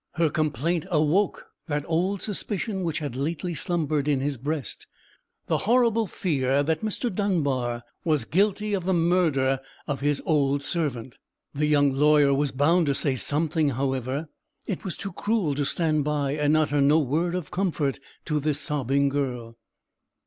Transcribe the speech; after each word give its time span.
Her 0.13 0.31
complaint 0.31 0.87
awoke 0.89 1.45
that 1.67 1.85
old 1.87 2.23
suspicion 2.23 2.81
which 2.81 2.97
had 2.97 3.15
lately 3.15 3.53
slumbered 3.53 4.07
in 4.07 4.19
his 4.19 4.35
breast—the 4.39 5.57
horrible 5.59 6.07
fear 6.07 6.63
that 6.63 6.81
Mr. 6.81 7.13
Dunbar 7.13 7.83
was 8.03 8.25
guilty 8.25 8.73
of 8.73 8.85
the 8.85 8.95
murder 8.95 9.59
of 9.87 9.99
his 9.99 10.19
old 10.25 10.63
servant. 10.63 11.19
The 11.53 11.67
young 11.67 11.93
lawyer 11.93 12.33
was 12.33 12.51
bound 12.51 12.87
to 12.87 12.95
say 12.95 13.15
something, 13.15 13.69
however. 13.69 14.27
It 14.65 14.83
was 14.83 14.97
too 14.97 15.13
cruel 15.13 15.53
to 15.53 15.65
stand 15.65 16.03
by 16.03 16.31
and 16.31 16.57
utter 16.57 16.81
no 16.81 16.97
word 16.97 17.35
of 17.35 17.51
comfort 17.51 17.99
to 18.25 18.39
this 18.39 18.59
sobbing 18.59 19.07
girl. 19.07 19.55